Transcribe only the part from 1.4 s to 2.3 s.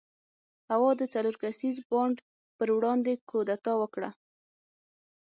کسیز بانډ